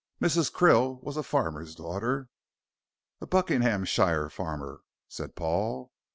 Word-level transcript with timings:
Mrs. 0.19 0.51
Krill 0.51 0.99
was 1.03 1.15
a 1.15 1.21
farmer's 1.21 1.75
daughter." 1.75 2.27
"A 3.21 3.27
Buckinghamshire 3.27 4.29
farmer," 4.29 4.79
said 5.07 5.35
Paul. 5.35 5.91